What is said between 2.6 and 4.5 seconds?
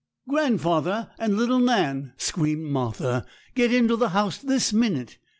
Martha; 'get into the house